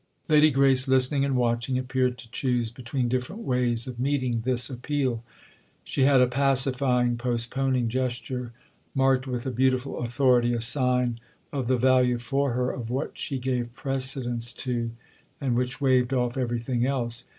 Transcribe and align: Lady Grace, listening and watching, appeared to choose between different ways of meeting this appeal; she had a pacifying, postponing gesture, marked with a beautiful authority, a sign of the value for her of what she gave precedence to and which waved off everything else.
Lady 0.27 0.49
Grace, 0.49 0.87
listening 0.87 1.23
and 1.23 1.35
watching, 1.37 1.77
appeared 1.77 2.17
to 2.17 2.31
choose 2.31 2.71
between 2.71 3.07
different 3.07 3.43
ways 3.43 3.85
of 3.85 3.99
meeting 3.99 4.41
this 4.43 4.67
appeal; 4.67 5.23
she 5.83 6.05
had 6.05 6.19
a 6.19 6.25
pacifying, 6.25 7.17
postponing 7.17 7.87
gesture, 7.87 8.51
marked 8.95 9.27
with 9.27 9.45
a 9.45 9.51
beautiful 9.51 9.99
authority, 9.99 10.55
a 10.55 10.59
sign 10.59 11.19
of 11.53 11.67
the 11.67 11.77
value 11.77 12.17
for 12.17 12.53
her 12.53 12.71
of 12.71 12.89
what 12.89 13.15
she 13.15 13.37
gave 13.37 13.73
precedence 13.75 14.51
to 14.51 14.89
and 15.39 15.55
which 15.55 15.79
waved 15.79 16.13
off 16.13 16.35
everything 16.35 16.83
else. 16.83 17.25